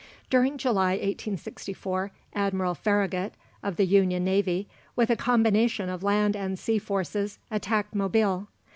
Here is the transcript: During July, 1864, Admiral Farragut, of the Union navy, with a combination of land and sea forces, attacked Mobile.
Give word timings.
During 0.31 0.57
July, 0.57 0.93
1864, 0.93 2.09
Admiral 2.33 2.73
Farragut, 2.73 3.33
of 3.61 3.75
the 3.75 3.85
Union 3.85 4.23
navy, 4.23 4.67
with 4.95 5.11
a 5.11 5.15
combination 5.15 5.89
of 5.89 6.01
land 6.01 6.35
and 6.35 6.57
sea 6.57 6.79
forces, 6.79 7.37
attacked 7.51 7.93
Mobile. 7.93 8.47